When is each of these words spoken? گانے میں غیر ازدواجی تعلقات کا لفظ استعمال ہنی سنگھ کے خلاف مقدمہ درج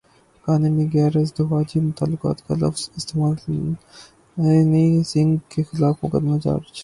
گانے 0.45 0.69
میں 0.75 0.87
غیر 0.93 1.13
ازدواجی 1.17 1.79
تعلقات 1.99 2.37
کا 2.45 2.53
لفظ 2.61 2.81
استعمال 2.97 3.35
ہنی 4.37 5.03
سنگھ 5.11 5.35
کے 5.51 5.61
خلاف 5.69 5.95
مقدمہ 6.03 6.37
درج 6.45 6.67